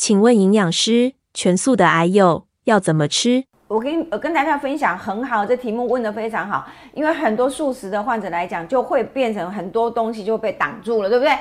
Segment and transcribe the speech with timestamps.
[0.00, 3.44] 请问营养师，全素的癌友要怎么吃？
[3.68, 11.36] 我跟我跟大家分享很好，这题目问的非常好，因为很多素食的患者来讲，就会变成很多东西就被挡住了，对不对？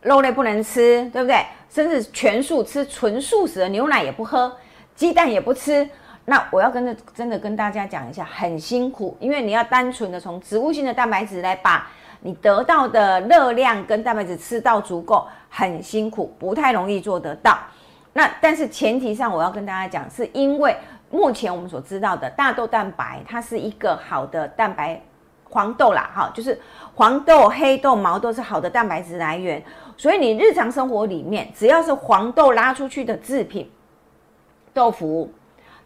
[0.00, 1.46] 肉类不能吃，对不对？
[1.70, 4.52] 甚至全素吃纯素食的牛奶也不喝，
[4.96, 5.88] 鸡蛋也不吃。
[6.24, 11.88] 那我要跟着真的跟大家讲一下，很辛苦，因为你要单纯的从植物性的蛋白质来把
[12.18, 17.56] 你得到的热量跟蛋白质吃到足够，很辛苦，不太容易做得到。
[18.12, 20.76] 那但是前提上，我要跟大家讲，是因为
[21.10, 25.00] 目前我们所知道的大豆蛋白，它是一个好的蛋白，
[25.48, 26.60] 黄豆啦，哈，就是
[26.94, 29.62] 黄豆、黑豆、毛豆是好的蛋白质来源，
[29.96, 33.70] 所以你日常生活里面只要是黄豆拉出去的制品，
[34.74, 35.32] 豆腐。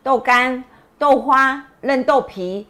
[0.03, 0.63] 豆干、
[0.97, 2.65] 豆花、嫩豆皮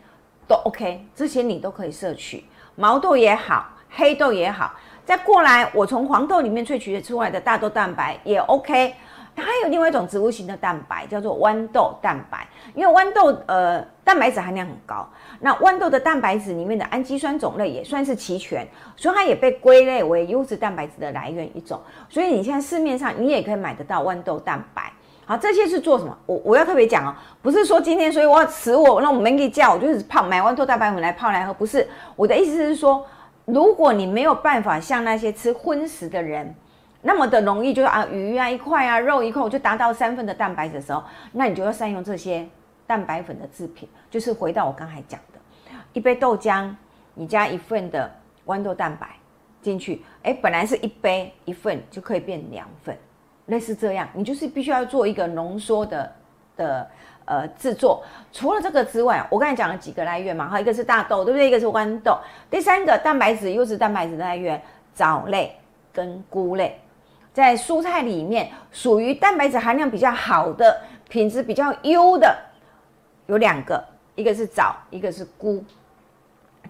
[0.49, 2.43] 都 OK，这些你都可以摄取。
[2.77, 4.73] 毛豆也好，黑豆也好，
[5.05, 8.95] 再过来，我从黄豆里面萃取出来的大豆蛋白也 OK。
[9.37, 12.47] 它还有另外一种植物型的蛋白，叫做豌豆蛋白。
[12.75, 15.09] 因为豌豆呃蛋白质含量很高，
[15.41, 18.67] 那豌豆的蛋白质里面的氨基酸种类也算是齐全，
[18.97, 21.81] 所以它也被归类为优质蛋白质的来源一种。
[22.09, 24.91] 所以你现在市面上你也可以买得到豌豆蛋白。
[25.29, 26.17] 好，这些是做什么？
[26.25, 31.87] 我我要特别讲哦，不是说今天，所以我要吃我，那我没给叫，我就是泡买豌豆蛋白粉来泡来喝，不是。
[32.15, 33.05] 我的意思是说，
[33.45, 36.55] 如果你没有办法像那些吃荤食的人
[37.03, 42.47] 那么的容易，就是啊鱼啊一块啊肉一块，我就达到三份的蛋白质的时候，那你就要善用这些
[42.87, 43.89] 蛋白粉的制品。
[44.11, 45.39] 就是回到我刚才讲的，
[45.93, 46.75] 一杯豆浆，
[47.15, 48.11] 你加一份的
[48.47, 49.09] 豌豆蛋白
[49.61, 52.97] 进去，哎，本来是一杯一份就可以变两份。
[53.47, 56.13] 类似这样，你就是必须要做一个浓缩的
[56.57, 56.91] 的
[57.27, 58.03] 呃制作。
[58.33, 61.47] 除了这个之外，我刚才讲了几个来源嘛，哈，一个是大豆，对不对？
[61.47, 62.19] 一个是豌豆。
[62.51, 64.61] 第三个蛋白质优质蛋白质的来源，
[64.95, 65.57] 藻类
[65.93, 66.81] 跟菇类，
[67.37, 72.35] 在蔬菜里面属于蛋白质含量比较好的、品质比较优的
[73.27, 73.85] 有两个，
[74.15, 75.63] 一个是藻，一个是菇。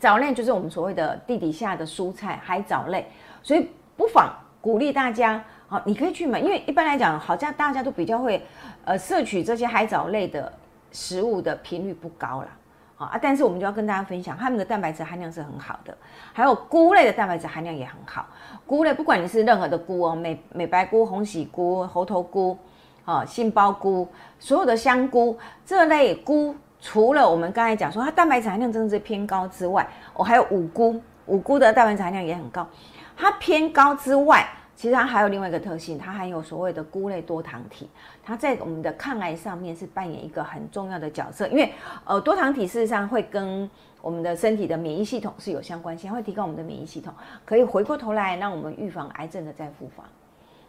[0.01, 3.09] 藻类就是我们所谓的地底下的蔬菜，海藻类，
[3.45, 4.29] 所以不妨
[4.61, 5.41] 鼓励大家。
[5.69, 8.45] 好，你可以去买，因为一般来讲，好像大家都比较会，
[8.85, 10.53] 呃，摄取这些海藻类的
[10.91, 12.49] 食物的频率不高啦。
[12.97, 15.97] 啊，但是我们就要跟大家分享，它们的蛋白质含量是很好的，
[16.33, 18.25] 还有菇类的蛋白质含量也很好。
[18.67, 22.57] 菇类不管你是任何的菇哦，美美白菇、红喜菇、猴头菇，
[23.05, 24.09] 啊，杏鲍菇，
[24.39, 32.67] 所有的香菇这类菇，除了我们刚才讲说它蛋白质含量真的是偏高之外，我还有五菇，五菇的蛋白质含量也很高，
[33.15, 34.49] 它偏高之外。
[34.77, 37.89] 其实它还有另外一个特性，它含有所谓的菇类多糖体，
[38.23, 41.49] 它在我们的抗癌上面是扮演一个很重要的角色。
[41.49, 41.73] 因为
[42.05, 43.69] 呃多糖体事实上会跟
[44.03, 47.13] 我们的身体的免疫系统是有相关性，会提高我们的免疫系统，
[47.45, 50.05] 可以回过头来让我们预防癌症的再复发。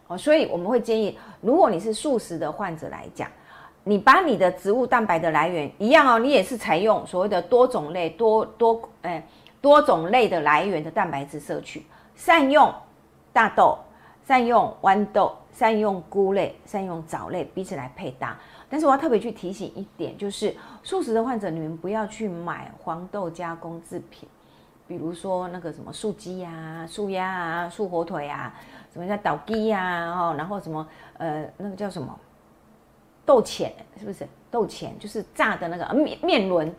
[0.06, 3.30] 哦，所以我们会建议，如果你是素食的患者来讲，
[3.84, 9.22] 你把你的植物蛋白的来源一样哦，你也是采用所谓的多种类多多诶
[9.60, 11.84] 多种类的来源的蛋白质摄取，
[12.16, 12.72] 善用
[13.34, 13.76] 大豆。
[14.28, 18.36] 善用豌豆，善用菇类，善用藻类，彼此来配搭。
[18.68, 24.28] 但是我要特别去提醒一点，就是素食的患者，你们不要去买黄豆加工制品，
[24.86, 28.54] 比如说那个什么素鸡呀、素鸭啊、素火腿啊，
[28.92, 30.86] 什么叫倒鸡呀，哦，然后什么
[31.16, 32.14] 呃那个叫什么
[33.24, 34.94] 豆浅，是不是豆浅？
[34.98, 36.70] 就是炸的那个面面轮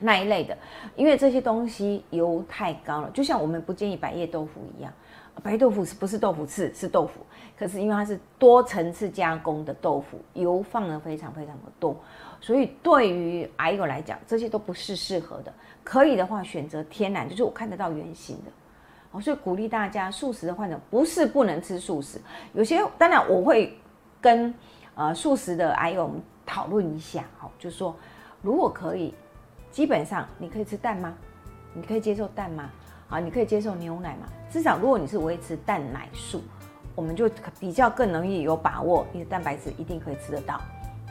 [0.00, 0.58] 那一类的，
[0.96, 4.92] 因为这些东西油太高了，就像我们不建议百叶豆腐一样。
[5.42, 6.72] 白豆腐是不是豆腐刺？
[6.74, 7.20] 是豆腐，
[7.58, 11.96] 可是因为它是多层次加工的豆腐，油放的非常非常的多，
[12.40, 15.52] 所以对于癌友来讲，这些都不是适合的。
[15.82, 18.50] 可以的话，选择天然，就是我看得到原型的。
[19.12, 22.20] 哦，所以鼓励大家，素食的患者不是不能吃素食，
[22.52, 23.76] 有些当然我会
[24.20, 24.54] 跟
[24.94, 27.96] 呃素食的癌友们讨论一下，好，就说
[28.42, 29.14] 如果可以，
[29.72, 31.14] 基本上你可以吃蛋吗？
[31.72, 32.70] 你可以接受蛋吗？
[33.10, 34.26] 啊，你可以接受牛奶嘛？
[34.50, 36.40] 至少如果你是维持蛋奶素，
[36.94, 37.28] 我们就
[37.58, 40.60] 比较更容易有把握，你的蛋白质一定可以吃得到。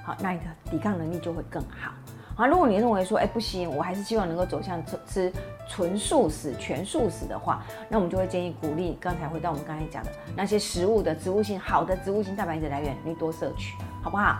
[0.03, 1.91] 好，那你的抵抗能力就会更好。
[2.35, 5.33] 好，如果你认为说，哎，不行，我还是希望能够走向吃吃
[5.67, 8.97] 纯素食、全素食的话，那我们就会建议鼓励。
[8.99, 14.39] 刚才回到我们刚才讲的那些食物的植物性好的植物性蛋白质来源，你多摄取，好不好？